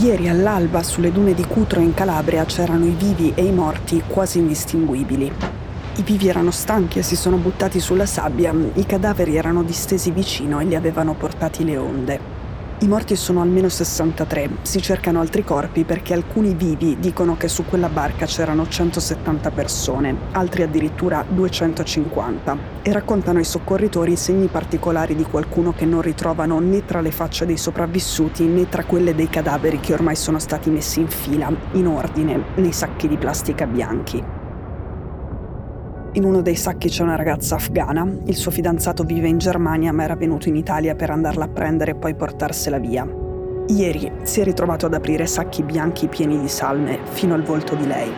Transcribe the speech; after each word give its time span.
Ieri 0.00 0.28
all'alba 0.28 0.84
sulle 0.84 1.10
dune 1.10 1.34
di 1.34 1.44
Cutro 1.44 1.80
in 1.80 1.92
Calabria 1.92 2.44
c'erano 2.44 2.84
i 2.84 2.94
vivi 2.96 3.32
e 3.34 3.44
i 3.44 3.50
morti 3.50 4.00
quasi 4.06 4.38
indistinguibili. 4.38 5.32
I 5.96 6.02
vivi 6.02 6.28
erano 6.28 6.52
stanchi 6.52 7.00
e 7.00 7.02
si 7.02 7.16
sono 7.16 7.36
buttati 7.36 7.80
sulla 7.80 8.06
sabbia, 8.06 8.54
i 8.74 8.86
cadaveri 8.86 9.34
erano 9.34 9.64
distesi 9.64 10.12
vicino 10.12 10.60
e 10.60 10.66
li 10.66 10.76
avevano 10.76 11.14
portati 11.14 11.64
le 11.64 11.76
onde. 11.76 12.37
I 12.80 12.86
morti 12.86 13.16
sono 13.16 13.42
almeno 13.42 13.68
63, 13.68 14.58
si 14.62 14.80
cercano 14.80 15.18
altri 15.18 15.42
corpi 15.42 15.82
perché 15.82 16.14
alcuni 16.14 16.54
vivi 16.54 16.96
dicono 17.00 17.36
che 17.36 17.48
su 17.48 17.64
quella 17.64 17.88
barca 17.88 18.24
c'erano 18.24 18.68
170 18.68 19.50
persone, 19.50 20.16
altri 20.30 20.62
addirittura 20.62 21.24
250 21.28 22.56
e 22.82 22.92
raccontano 22.92 23.38
ai 23.38 23.44
soccorritori 23.44 24.14
segni 24.14 24.46
particolari 24.46 25.16
di 25.16 25.24
qualcuno 25.24 25.72
che 25.72 25.86
non 25.86 26.02
ritrovano 26.02 26.60
né 26.60 26.84
tra 26.84 27.00
le 27.00 27.10
facce 27.10 27.46
dei 27.46 27.56
sopravvissuti 27.56 28.44
né 28.44 28.68
tra 28.68 28.84
quelle 28.84 29.12
dei 29.12 29.28
cadaveri 29.28 29.80
che 29.80 29.94
ormai 29.94 30.14
sono 30.14 30.38
stati 30.38 30.70
messi 30.70 31.00
in 31.00 31.08
fila, 31.08 31.52
in 31.72 31.88
ordine, 31.88 32.44
nei 32.54 32.72
sacchi 32.72 33.08
di 33.08 33.16
plastica 33.16 33.66
bianchi. 33.66 34.37
In 36.12 36.24
uno 36.24 36.40
dei 36.40 36.56
sacchi 36.56 36.88
c'è 36.88 37.02
una 37.02 37.16
ragazza 37.16 37.56
afghana, 37.56 38.10
il 38.24 38.34
suo 38.34 38.50
fidanzato 38.50 39.04
vive 39.04 39.28
in 39.28 39.36
Germania 39.36 39.92
ma 39.92 40.04
era 40.04 40.16
venuto 40.16 40.48
in 40.48 40.56
Italia 40.56 40.94
per 40.94 41.10
andarla 41.10 41.44
a 41.44 41.48
prendere 41.48 41.90
e 41.90 41.94
poi 41.96 42.14
portarsela 42.14 42.78
via. 42.78 43.06
Ieri 43.66 44.10
si 44.22 44.40
è 44.40 44.44
ritrovato 44.44 44.86
ad 44.86 44.94
aprire 44.94 45.26
sacchi 45.26 45.62
bianchi 45.62 46.08
pieni 46.08 46.40
di 46.40 46.48
salme 46.48 47.00
fino 47.10 47.34
al 47.34 47.42
volto 47.42 47.74
di 47.74 47.86
lei. 47.86 48.10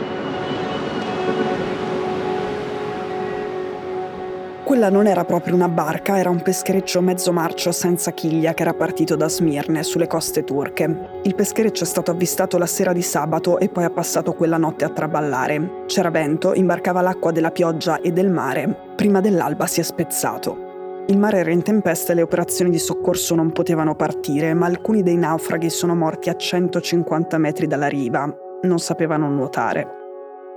Quella 4.70 4.88
non 4.88 5.08
era 5.08 5.24
proprio 5.24 5.56
una 5.56 5.68
barca, 5.68 6.16
era 6.16 6.30
un 6.30 6.42
peschereccio 6.42 7.00
mezzo 7.00 7.32
marcio 7.32 7.72
senza 7.72 8.12
chiglia 8.12 8.54
che 8.54 8.62
era 8.62 8.72
partito 8.72 9.16
da 9.16 9.28
Smirne, 9.28 9.82
sulle 9.82 10.06
coste 10.06 10.44
turche. 10.44 11.18
Il 11.24 11.34
peschereccio 11.34 11.82
è 11.82 11.86
stato 11.88 12.12
avvistato 12.12 12.56
la 12.56 12.66
sera 12.66 12.92
di 12.92 13.02
sabato 13.02 13.58
e 13.58 13.68
poi 13.68 13.82
ha 13.82 13.90
passato 13.90 14.32
quella 14.32 14.58
notte 14.58 14.84
a 14.84 14.90
traballare. 14.90 15.82
C'era 15.86 16.10
vento, 16.10 16.54
imbarcava 16.54 17.00
l'acqua 17.00 17.32
della 17.32 17.50
pioggia 17.50 18.00
e 18.00 18.12
del 18.12 18.30
mare. 18.30 18.92
Prima 18.94 19.20
dell'alba 19.20 19.66
si 19.66 19.80
è 19.80 19.82
spezzato. 19.82 21.02
Il 21.08 21.18
mare 21.18 21.38
era 21.38 21.50
in 21.50 21.64
tempesta 21.64 22.12
e 22.12 22.14
le 22.14 22.22
operazioni 22.22 22.70
di 22.70 22.78
soccorso 22.78 23.34
non 23.34 23.50
potevano 23.50 23.96
partire, 23.96 24.54
ma 24.54 24.66
alcuni 24.66 25.02
dei 25.02 25.16
naufraghi 25.16 25.68
sono 25.68 25.96
morti 25.96 26.28
a 26.28 26.36
150 26.36 27.38
metri 27.38 27.66
dalla 27.66 27.88
riva. 27.88 28.32
Non 28.62 28.78
sapevano 28.78 29.28
nuotare. 29.30 29.99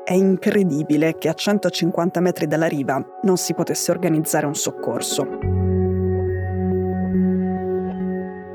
È 0.05 0.11
incredibile 0.11 1.17
che 1.17 1.29
a 1.29 1.33
150 1.33 2.19
metri 2.19 2.45
dalla 2.45 2.67
riva 2.67 3.01
non 3.21 3.37
si 3.37 3.53
potesse 3.53 3.89
organizzare 3.89 4.45
un 4.45 4.53
soccorso. 4.53 5.25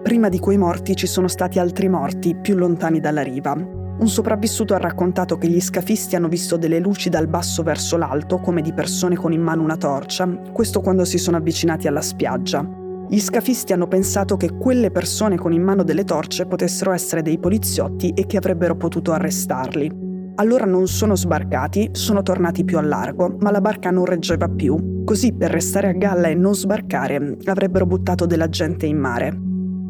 Prima 0.02 0.28
di 0.28 0.38
quei 0.38 0.58
morti 0.58 0.94
ci 0.94 1.06
sono 1.06 1.26
stati 1.26 1.58
altri 1.58 1.88
morti 1.88 2.36
più 2.36 2.54
lontani 2.54 3.00
dalla 3.00 3.22
riva. 3.22 3.54
Un 3.54 4.08
sopravvissuto 4.08 4.74
ha 4.74 4.78
raccontato 4.78 5.38
che 5.38 5.48
gli 5.48 5.60
scafisti 5.60 6.16
hanno 6.16 6.28
visto 6.28 6.58
delle 6.58 6.80
luci 6.80 7.08
dal 7.08 7.28
basso 7.28 7.62
verso 7.62 7.96
l'alto, 7.96 8.40
come 8.40 8.60
di 8.60 8.74
persone 8.74 9.16
con 9.16 9.32
in 9.32 9.40
mano 9.40 9.62
una 9.62 9.78
torcia, 9.78 10.28
questo 10.52 10.82
quando 10.82 11.06
si 11.06 11.16
sono 11.16 11.38
avvicinati 11.38 11.88
alla 11.88 12.02
spiaggia. 12.02 12.62
Gli 13.08 13.18
scafisti 13.18 13.72
hanno 13.72 13.88
pensato 13.88 14.36
che 14.36 14.52
quelle 14.52 14.90
persone 14.90 15.38
con 15.38 15.54
in 15.54 15.62
mano 15.62 15.82
delle 15.82 16.04
torce 16.04 16.44
potessero 16.44 16.92
essere 16.92 17.22
dei 17.22 17.38
poliziotti 17.38 18.10
e 18.10 18.26
che 18.26 18.36
avrebbero 18.36 18.76
potuto 18.76 19.12
arrestarli. 19.12 20.07
Allora 20.40 20.64
non 20.64 20.86
sono 20.86 21.16
sbarcati, 21.16 21.90
sono 21.92 22.22
tornati 22.22 22.64
più 22.64 22.78
a 22.78 22.82
largo, 22.82 23.36
ma 23.40 23.50
la 23.50 23.60
barca 23.60 23.90
non 23.90 24.04
reggeva 24.04 24.48
più. 24.48 25.02
Così 25.04 25.32
per 25.32 25.50
restare 25.50 25.88
a 25.88 25.92
galla 25.92 26.28
e 26.28 26.34
non 26.34 26.54
sbarcare 26.54 27.36
avrebbero 27.44 27.86
buttato 27.86 28.24
della 28.24 28.48
gente 28.48 28.86
in 28.86 28.98
mare. 28.98 29.36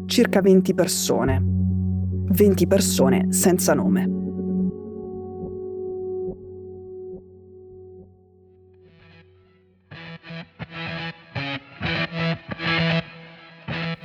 Circa 0.07 0.41
20 0.41 0.73
persone. 0.73 1.43
20 2.31 2.67
persone 2.67 3.31
senza 3.31 3.75
nome. 3.75 4.17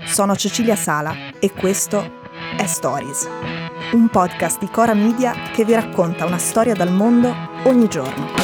Sono 0.05 0.37
Cecilia 0.37 0.77
Sala 0.77 1.15
e 1.41 1.51
questo 1.53 2.03
è 2.59 2.67
Stories 2.67 3.74
un 3.93 4.09
podcast 4.09 4.59
di 4.59 4.69
Cora 4.69 4.95
Media 4.95 5.35
che 5.53 5.65
vi 5.65 5.75
racconta 5.75 6.25
una 6.25 6.39
storia 6.39 6.75
dal 6.75 6.93
mondo 6.93 7.35
ogni 7.65 7.89
giorno. 7.89 8.44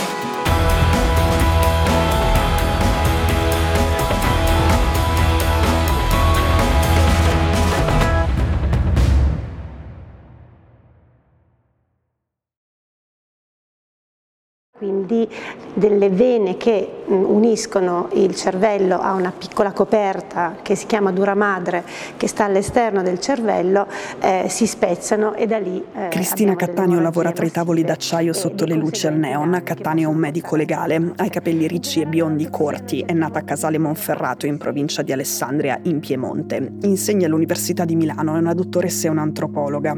Quindi 14.81 15.29
delle 15.75 16.09
vene 16.09 16.57
che 16.57 17.03
uniscono 17.05 18.09
il 18.15 18.35
cervello 18.35 18.99
a 18.99 19.13
una 19.13 19.31
piccola 19.31 19.73
coperta 19.73 20.57
che 20.63 20.75
si 20.75 20.87
chiama 20.87 21.13
dura 21.13 21.35
madre 21.35 21.85
che 22.17 22.27
sta 22.27 22.45
all'esterno 22.45 23.03
del 23.03 23.21
cervello 23.21 23.87
eh, 24.21 24.47
si 24.49 24.67
spezzano 24.67 25.35
e 25.35 25.47
da 25.47 25.59
lì 25.59 25.85
eh, 25.95 26.09
Cristina 26.09 26.57
Cattaneo 26.57 26.99
lavora 26.99 27.31
tra 27.31 27.45
i 27.45 27.51
tavoli 27.51 27.85
d'acciaio 27.85 28.33
sotto 28.33 28.65
le 28.65 28.75
luci 28.75 29.07
al 29.07 29.19
neon 29.19 29.61
Cattaneo 29.63 30.09
è 30.09 30.11
un 30.11 30.17
medico 30.17 30.57
legale. 30.57 31.13
ha 31.15 31.25
i 31.27 31.29
capelli 31.29 31.67
ricci 31.67 32.01
e 32.01 32.07
biondi 32.07 32.49
corti. 32.49 33.01
È 33.01 33.13
nata 33.13 33.41
a 33.41 33.43
Casale 33.43 33.77
Monferrato 33.77 34.47
in 34.47 34.57
provincia 34.57 35.03
di 35.03 35.13
Alessandria 35.13 35.79
in 35.83 36.01
Piemonte. 36.01 36.73
Insegna 36.83 37.27
all'Università 37.27 37.85
di 37.85 37.97
Milano 37.97 38.35
è 38.35 38.39
una 38.39 38.55
dottoressa 38.55 39.09
e 39.09 39.11
un'antropologa. 39.11 39.95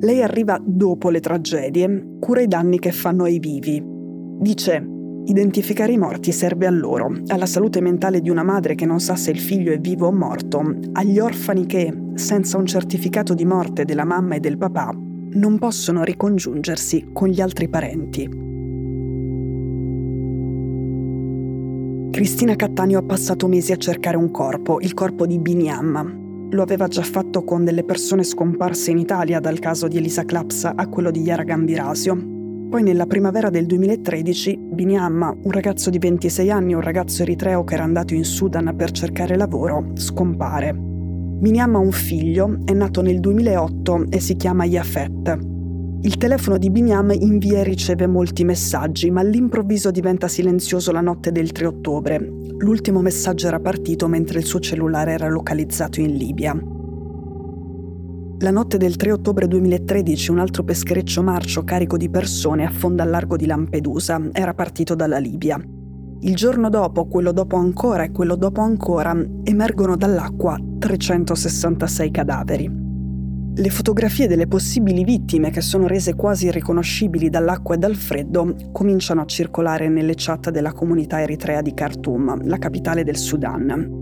Lei 0.00 0.20
arriva 0.20 0.58
dopo 0.60 1.10
le 1.10 1.20
tragedie, 1.20 2.16
cura 2.18 2.40
i 2.40 2.48
danni 2.48 2.80
che 2.80 2.90
fanno 2.90 3.22
ai 3.22 3.38
vivi, 3.38 3.91
Dice, 4.42 4.84
identificare 5.26 5.92
i 5.92 5.96
morti 5.96 6.32
serve 6.32 6.66
a 6.66 6.70
loro, 6.70 7.12
alla 7.28 7.46
salute 7.46 7.80
mentale 7.80 8.20
di 8.20 8.28
una 8.28 8.42
madre 8.42 8.74
che 8.74 8.84
non 8.84 8.98
sa 8.98 9.14
se 9.14 9.30
il 9.30 9.38
figlio 9.38 9.70
è 9.70 9.78
vivo 9.78 10.08
o 10.08 10.12
morto, 10.12 10.60
agli 10.94 11.20
orfani 11.20 11.64
che, 11.64 11.96
senza 12.14 12.58
un 12.58 12.66
certificato 12.66 13.34
di 13.34 13.44
morte 13.44 13.84
della 13.84 14.04
mamma 14.04 14.34
e 14.34 14.40
del 14.40 14.58
papà, 14.58 14.92
non 15.34 15.58
possono 15.60 16.02
ricongiungersi 16.02 17.10
con 17.12 17.28
gli 17.28 17.40
altri 17.40 17.68
parenti. 17.68 18.28
Cristina 22.10 22.56
Cattaneo 22.56 22.98
ha 22.98 23.04
passato 23.04 23.46
mesi 23.46 23.70
a 23.70 23.76
cercare 23.76 24.16
un 24.16 24.32
corpo, 24.32 24.80
il 24.80 24.92
corpo 24.92 25.24
di 25.24 25.38
Biniam. 25.38 26.48
Lo 26.50 26.62
aveva 26.62 26.88
già 26.88 27.02
fatto 27.02 27.44
con 27.44 27.64
delle 27.64 27.84
persone 27.84 28.24
scomparse 28.24 28.90
in 28.90 28.98
Italia, 28.98 29.38
dal 29.38 29.60
caso 29.60 29.86
di 29.86 29.98
Elisa 29.98 30.24
Clapsa 30.24 30.72
a 30.74 30.88
quello 30.88 31.12
di 31.12 31.20
Yara 31.20 31.44
Gambirasio, 31.44 32.40
poi 32.72 32.82
nella 32.82 33.04
primavera 33.04 33.50
del 33.50 33.66
2013 33.66 34.56
Biniamma, 34.58 35.36
un 35.42 35.50
ragazzo 35.50 35.90
di 35.90 35.98
26 35.98 36.50
anni, 36.50 36.72
un 36.72 36.80
ragazzo 36.80 37.20
eritreo 37.20 37.64
che 37.64 37.74
era 37.74 37.82
andato 37.82 38.14
in 38.14 38.24
Sudan 38.24 38.72
per 38.74 38.92
cercare 38.92 39.36
lavoro, 39.36 39.90
scompare. 39.92 40.72
Biniamma 40.74 41.76
ha 41.76 41.82
un 41.82 41.92
figlio, 41.92 42.60
è 42.64 42.72
nato 42.72 43.02
nel 43.02 43.20
2008 43.20 44.06
e 44.08 44.20
si 44.20 44.36
chiama 44.36 44.64
Yafet. 44.64 45.38
Il 46.00 46.16
telefono 46.16 46.56
di 46.56 46.70
Biniam 46.70 47.10
invia 47.10 47.58
e 47.58 47.64
riceve 47.64 48.06
molti 48.06 48.42
messaggi, 48.42 49.10
ma 49.10 49.20
all'improvviso 49.20 49.90
diventa 49.90 50.26
silenzioso 50.26 50.92
la 50.92 51.02
notte 51.02 51.30
del 51.30 51.52
3 51.52 51.66
ottobre. 51.66 52.26
L'ultimo 52.56 53.02
messaggio 53.02 53.48
era 53.48 53.60
partito 53.60 54.08
mentre 54.08 54.38
il 54.38 54.46
suo 54.46 54.60
cellulare 54.60 55.12
era 55.12 55.28
localizzato 55.28 56.00
in 56.00 56.14
Libia. 56.14 56.58
La 58.42 58.50
notte 58.50 58.76
del 58.76 58.96
3 58.96 59.12
ottobre 59.12 59.46
2013 59.46 60.32
un 60.32 60.40
altro 60.40 60.64
peschereccio 60.64 61.22
marcio 61.22 61.62
carico 61.62 61.96
di 61.96 62.10
persone 62.10 62.64
affonda 62.64 63.04
al 63.04 63.10
largo 63.10 63.36
di 63.36 63.46
Lampedusa, 63.46 64.20
era 64.32 64.52
partito 64.52 64.96
dalla 64.96 65.18
Libia. 65.18 65.62
Il 66.22 66.34
giorno 66.34 66.68
dopo, 66.68 67.06
quello 67.06 67.30
dopo 67.30 67.54
ancora 67.54 68.02
e 68.02 68.10
quello 68.10 68.34
dopo 68.34 68.60
ancora, 68.60 69.16
emergono 69.44 69.96
dall'acqua 69.96 70.58
366 70.76 72.10
cadaveri. 72.10 72.70
Le 73.54 73.70
fotografie 73.70 74.26
delle 74.26 74.48
possibili 74.48 75.04
vittime, 75.04 75.50
che 75.50 75.60
sono 75.60 75.86
rese 75.86 76.16
quasi 76.16 76.46
irriconoscibili 76.46 77.30
dall'acqua 77.30 77.76
e 77.76 77.78
dal 77.78 77.94
freddo, 77.94 78.56
cominciano 78.72 79.20
a 79.20 79.26
circolare 79.26 79.88
nelle 79.88 80.14
chat 80.16 80.50
della 80.50 80.72
comunità 80.72 81.22
eritrea 81.22 81.62
di 81.62 81.74
Khartoum, 81.74 82.44
la 82.48 82.58
capitale 82.58 83.04
del 83.04 83.18
Sudan. 83.18 84.01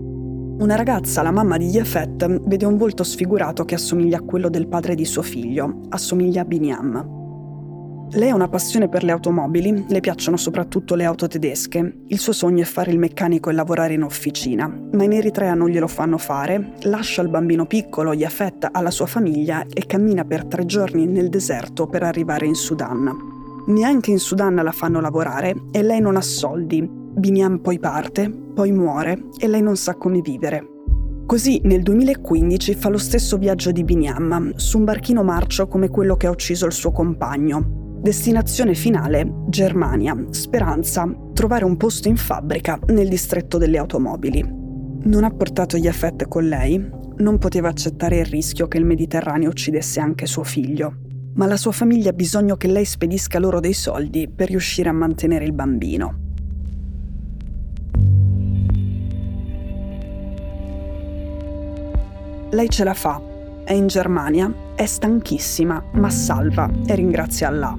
Una 0.61 0.75
ragazza, 0.75 1.23
la 1.23 1.31
mamma 1.31 1.57
di 1.57 1.69
Yafet, 1.69 2.43
vede 2.43 2.67
un 2.67 2.77
volto 2.77 3.03
sfigurato 3.03 3.65
che 3.65 3.73
assomiglia 3.73 4.19
a 4.19 4.21
quello 4.21 4.47
del 4.47 4.67
padre 4.67 4.93
di 4.93 5.05
suo 5.05 5.23
figlio, 5.23 5.81
assomiglia 5.89 6.41
a 6.41 6.45
Biniam. 6.45 8.09
Lei 8.11 8.29
ha 8.29 8.35
una 8.35 8.47
passione 8.47 8.87
per 8.87 9.03
le 9.03 9.11
automobili, 9.11 9.85
le 9.87 9.99
piacciono 10.01 10.37
soprattutto 10.37 10.93
le 10.93 11.05
auto 11.05 11.25
tedesche. 11.25 12.03
Il 12.05 12.19
suo 12.19 12.31
sogno 12.31 12.61
è 12.61 12.65
fare 12.65 12.91
il 12.91 12.99
meccanico 12.99 13.49
e 13.49 13.53
lavorare 13.53 13.95
in 13.95 14.03
officina, 14.03 14.67
ma 14.67 15.03
in 15.03 15.13
Eritrea 15.13 15.55
non 15.55 15.67
glielo 15.67 15.87
fanno 15.87 16.19
fare. 16.19 16.73
Lascia 16.81 17.23
il 17.23 17.29
bambino 17.29 17.65
piccolo, 17.65 18.13
Yafet, 18.13 18.69
alla 18.71 18.91
sua 18.91 19.07
famiglia 19.07 19.65
e 19.65 19.87
cammina 19.87 20.25
per 20.25 20.45
tre 20.45 20.67
giorni 20.67 21.07
nel 21.07 21.29
deserto 21.29 21.87
per 21.87 22.03
arrivare 22.03 22.45
in 22.45 22.53
Sudan. 22.53 23.11
Neanche 23.65 24.11
in 24.11 24.19
Sudan 24.19 24.53
la 24.53 24.71
fanno 24.71 25.01
lavorare 25.01 25.55
e 25.71 25.81
lei 25.81 26.01
non 26.01 26.17
ha 26.17 26.21
soldi, 26.21 27.00
Biniam 27.13 27.59
poi 27.59 27.77
parte, 27.77 28.29
poi 28.29 28.71
muore 28.71 29.25
e 29.37 29.47
lei 29.47 29.61
non 29.61 29.75
sa 29.75 29.95
come 29.95 30.21
vivere. 30.21 30.65
Così 31.25 31.61
nel 31.63 31.81
2015 31.81 32.73
fa 32.73 32.89
lo 32.89 32.97
stesso 32.97 33.37
viaggio 33.37 33.71
di 33.71 33.83
Binyam, 33.83 34.53
su 34.55 34.77
un 34.77 34.83
barchino 34.83 35.23
marcio 35.23 35.67
come 35.67 35.89
quello 35.89 36.15
che 36.15 36.27
ha 36.27 36.29
ucciso 36.29 36.65
il 36.65 36.73
suo 36.73 36.91
compagno. 36.91 37.99
Destinazione 38.01 38.73
finale, 38.73 39.43
Germania. 39.47 40.25
Speranza, 40.31 41.09
trovare 41.33 41.63
un 41.63 41.77
posto 41.77 42.07
in 42.07 42.17
fabbrica 42.17 42.79
nel 42.87 43.07
distretto 43.07 43.57
delle 43.57 43.77
automobili. 43.77 44.43
Non 45.03 45.23
ha 45.23 45.31
portato 45.31 45.77
gli 45.77 45.87
affetti 45.87 46.25
con 46.27 46.47
lei, 46.47 46.85
non 47.17 47.37
poteva 47.37 47.69
accettare 47.69 48.19
il 48.19 48.25
rischio 48.25 48.67
che 48.67 48.77
il 48.77 48.85
Mediterraneo 48.85 49.49
uccidesse 49.49 49.99
anche 49.99 50.25
suo 50.25 50.43
figlio, 50.43 50.95
ma 51.35 51.45
la 51.45 51.57
sua 51.57 51.71
famiglia 51.71 52.09
ha 52.09 52.13
bisogno 52.13 52.55
che 52.55 52.67
lei 52.67 52.85
spedisca 52.85 53.39
loro 53.39 53.59
dei 53.59 53.73
soldi 53.73 54.29
per 54.29 54.49
riuscire 54.49 54.89
a 54.89 54.93
mantenere 54.93 55.45
il 55.45 55.53
bambino. 55.53 56.20
Lei 62.53 62.67
ce 62.67 62.83
la 62.83 62.93
fa, 62.93 63.21
è 63.63 63.71
in 63.71 63.87
Germania, 63.87 64.53
è 64.75 64.85
stanchissima, 64.85 65.81
ma 65.93 66.09
salva 66.09 66.69
e 66.85 66.95
ringrazia 66.95 67.47
Allah. 67.47 67.77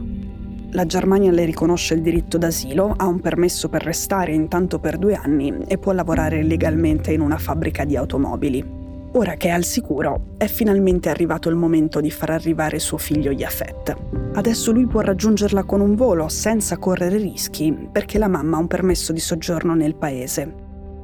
La 0.71 0.87
Germania 0.87 1.31
le 1.31 1.45
riconosce 1.45 1.93
il 1.93 2.01
diritto 2.01 2.39
d'asilo, 2.39 2.95
ha 2.97 3.07
un 3.07 3.21
permesso 3.21 3.69
per 3.69 3.83
restare 3.83 4.33
intanto 4.33 4.79
per 4.79 4.97
due 4.97 5.15
anni 5.15 5.53
e 5.67 5.77
può 5.77 5.93
lavorare 5.93 6.43
legalmente 6.43 7.13
in 7.13 7.21
una 7.21 7.37
fabbrica 7.37 7.85
di 7.85 7.97
automobili. 7.97 8.65
Ora 9.13 9.35
che 9.35 9.49
è 9.49 9.51
al 9.51 9.65
sicuro, 9.65 10.37
è 10.39 10.47
finalmente 10.47 11.11
arrivato 11.11 11.51
il 11.51 11.57
momento 11.57 12.01
di 12.01 12.11
far 12.11 12.31
arrivare 12.31 12.79
suo 12.79 12.97
figlio 12.97 13.31
Yafet. 13.31 13.95
Adesso 14.33 14.73
lui 14.73 14.87
può 14.87 15.01
raggiungerla 15.01 15.65
con 15.65 15.83
un 15.83 15.95
volo 15.95 16.29
senza 16.29 16.79
correre 16.79 17.19
rischi 17.19 17.89
perché 17.93 18.17
la 18.17 18.29
mamma 18.29 18.57
ha 18.57 18.61
un 18.61 18.69
permesso 18.69 19.13
di 19.13 19.21
soggiorno 19.21 19.75
nel 19.75 19.97
paese. 19.97 20.55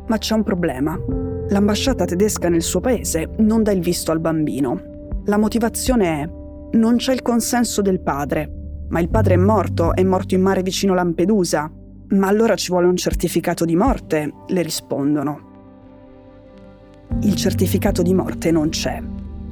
Ma 0.07 0.17
c'è 0.17 0.33
un 0.33 0.43
problema. 0.43 1.28
L'ambasciata 1.51 2.05
tedesca 2.05 2.51
nel 2.51 2.63
suo 2.63 2.81
paese 2.81 3.31
non 3.39 3.63
dà 3.63 3.73
il 3.73 3.81
visto 3.81 4.13
al 4.13 4.21
bambino. 4.21 4.81
La 5.25 5.39
motivazione 5.39 6.21
è 6.21 6.29
non 6.71 6.97
c'è 6.97 7.15
il 7.15 7.23
consenso 7.23 7.81
del 7.81 8.01
padre, 8.01 8.85
ma 8.89 9.01
il 9.01 9.09
padre 9.09 9.35
è 9.35 9.39
morto, 9.39 9.95
è 9.95 10.03
morto 10.03 10.35
in 10.35 10.43
mare 10.43 10.63
vicino 10.63 10.93
Lampedusa. 10.93 11.71
Ma 12.11 12.27
allora 12.27 12.55
ci 12.55 12.71
vuole 12.71 12.87
un 12.87 12.97
certificato 12.97 13.65
di 13.65 13.77
morte, 13.77 14.33
le 14.47 14.63
rispondono. 14.63 15.47
Il 17.23 17.35
certificato 17.35 18.03
di 18.03 18.13
morte 18.13 18.51
non 18.51 18.69
c'è. 18.69 19.03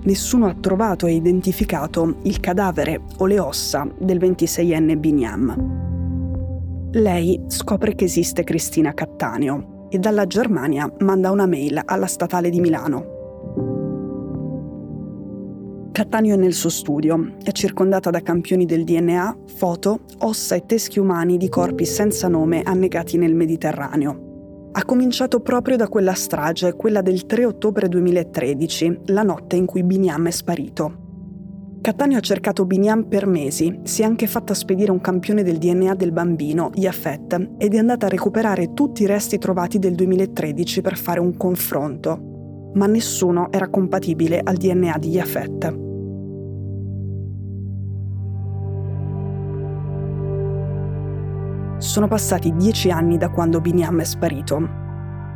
Nessuno 0.02 0.46
ha 0.46 0.56
trovato 0.60 1.06
e 1.06 1.14
identificato 1.14 2.19
il 2.22 2.40
cadavere 2.40 3.00
o 3.19 3.26
le 3.26 3.40
ossa 3.40 3.88
del 3.98 4.19
26enne 4.19 4.98
Binyam. 4.98 6.90
Lei 6.93 7.43
scopre 7.48 7.94
che 7.94 8.04
esiste 8.04 8.44
Cristina 8.44 8.93
Cattaneo, 8.93 9.75
e 9.88 9.98
dalla 9.98 10.26
Germania 10.26 10.90
manda 11.00 11.30
una 11.30 11.46
mail 11.46 11.80
alla 11.84 12.06
statale 12.06 12.50
di 12.50 12.60
Milano. 12.60 13.14
Cattaneo 15.92 16.34
è 16.34 16.36
nel 16.36 16.52
suo 16.52 16.68
studio, 16.68 17.36
è 17.42 17.52
circondata 17.52 18.10
da 18.10 18.20
campioni 18.20 18.66
del 18.66 18.84
DNA, 18.84 19.36
foto, 19.56 20.00
ossa 20.18 20.54
e 20.54 20.66
teschi 20.66 20.98
umani 20.98 21.38
di 21.38 21.48
corpi 21.48 21.86
senza 21.86 22.28
nome 22.28 22.60
annegati 22.62 23.16
nel 23.16 23.34
Mediterraneo. 23.34 24.70
Ha 24.72 24.84
cominciato 24.84 25.40
proprio 25.40 25.76
da 25.76 25.88
quella 25.88 26.12
strage, 26.12 26.74
quella 26.74 27.00
del 27.00 27.24
3 27.24 27.46
ottobre 27.46 27.88
2013, 27.88 29.00
la 29.06 29.22
notte 29.22 29.56
in 29.56 29.64
cui 29.64 29.82
Biniam 29.82 30.26
è 30.26 30.30
sparito. 30.30 31.06
Cattaneo 31.86 32.18
ha 32.18 32.20
cercato 32.20 32.64
Biniam 32.64 33.04
per 33.04 33.28
mesi, 33.28 33.82
si 33.84 34.02
è 34.02 34.04
anche 34.04 34.26
fatta 34.26 34.54
spedire 34.54 34.90
un 34.90 35.00
campione 35.00 35.44
del 35.44 35.58
DNA 35.58 35.94
del 35.94 36.10
bambino, 36.10 36.72
Yafet, 36.74 37.50
ed 37.58 37.74
è 37.74 37.78
andata 37.78 38.06
a 38.06 38.08
recuperare 38.08 38.74
tutti 38.74 39.04
i 39.04 39.06
resti 39.06 39.38
trovati 39.38 39.78
del 39.78 39.94
2013 39.94 40.80
per 40.80 40.96
fare 40.96 41.20
un 41.20 41.36
confronto. 41.36 42.72
Ma 42.74 42.86
nessuno 42.86 43.52
era 43.52 43.68
compatibile 43.68 44.40
al 44.42 44.56
DNA 44.56 44.98
di 44.98 45.10
Yafet. 45.10 45.78
Sono 51.78 52.08
passati 52.08 52.52
dieci 52.56 52.90
anni 52.90 53.16
da 53.16 53.30
quando 53.30 53.60
Biniam 53.60 54.00
è 54.00 54.04
sparito 54.04 54.85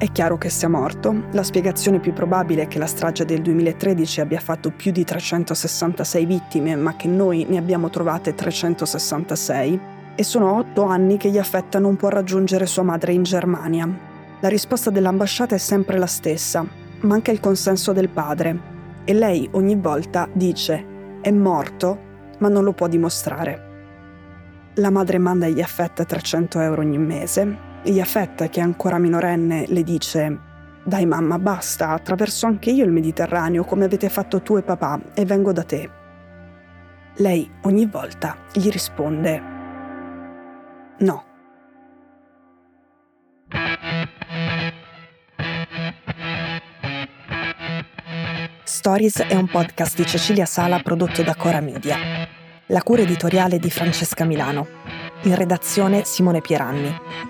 è 0.01 0.11
chiaro 0.13 0.39
che 0.39 0.49
sia 0.49 0.71
morto. 0.71 1.25
La 1.33 1.43
spiegazione 1.43 2.01
più 2.01 2.15
probabile 2.15 2.63
è 2.63 2.69
che 2.69 2.79
la 2.79 2.87
strage 2.87 3.27
del 3.27 3.43
2013 3.43 4.23
abbia 4.23 4.41
fatto 4.41 4.71
più 4.71 4.93
di 4.93 5.05
366 5.05 6.25
vittime, 6.25 6.75
ma 6.75 6.97
che 6.97 7.07
noi 7.07 7.45
ne 7.47 7.59
abbiamo 7.59 7.91
trovate 7.91 8.35
366. 8.35 9.81
E 10.15 10.23
sono 10.23 10.57
otto 10.57 10.85
anni 10.85 11.19
che 11.19 11.29
Yafetta 11.29 11.79
non 11.79 11.97
può 11.97 12.09
raggiungere 12.09 12.65
sua 12.65 12.83
madre 12.83 13.13
in 13.13 13.25
Germania. 13.25 13.87
La 14.41 14.49
risposta 14.49 14.89
dell'ambasciata 14.89 15.55
è 15.55 15.59
sempre 15.59 15.99
la 15.99 16.07
stessa. 16.07 16.67
Manca 17.01 17.31
il 17.31 17.41
consenso 17.41 17.93
del 17.93 18.09
padre. 18.09 18.59
E 19.05 19.13
lei 19.13 19.47
ogni 19.53 19.77
volta 19.77 20.27
dice 20.33 21.19
è 21.21 21.31
morto, 21.31 21.99
ma 22.39 22.49
non 22.49 22.65
lo 22.65 22.73
può 22.73 22.89
dimostrare. 22.89 23.69
La 24.77 24.89
madre 24.89 25.19
manda 25.19 25.45
affetta 25.45 26.07
300 26.07 26.59
euro 26.61 26.81
ogni 26.81 26.97
mese 26.97 27.69
Yafet, 27.85 28.49
che 28.51 28.61
è 28.61 28.63
ancora 28.63 28.99
minorenne, 28.99 29.67
le 29.69 29.83
dice 29.83 30.39
Dai 30.85 31.07
mamma, 31.07 31.39
basta, 31.39 31.91
attraverso 31.91 32.47
anche 32.47 32.71
io 32.71 32.85
il 32.85 32.91
Mediterraneo 32.91 33.65
come 33.65 33.85
avete 33.85 34.09
fatto 34.09 34.43
tu 34.43 34.57
e 34.57 34.63
papà 34.63 35.01
e 35.15 35.25
vengo 35.25 35.53
da 35.53 35.63
te. 35.63 35.91
Lei 37.17 37.51
ogni 37.63 37.87
volta 37.87 38.37
gli 38.53 38.69
risponde 38.71 39.43
No. 40.99 41.25
Stories 48.63 49.19
è 49.21 49.35
un 49.35 49.49
podcast 49.49 49.97
di 49.97 50.07
Cecilia 50.07 50.47
Sala 50.47 50.79
prodotto 50.81 51.23
da 51.23 51.35
Cora 51.35 51.61
Media. 51.61 51.97
La 52.67 52.83
cura 52.83 53.03
editoriale 53.03 53.59
di 53.59 53.71
Francesca 53.71 54.25
Milano. 54.25 54.67
In 55.23 55.35
redazione 55.35 56.05
Simone 56.05 56.41
Pieranni. 56.41 57.30